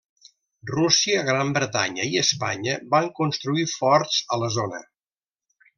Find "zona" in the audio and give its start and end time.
4.61-4.85